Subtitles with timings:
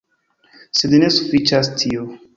[0.79, 2.13] Sed ne sufiĉas tio.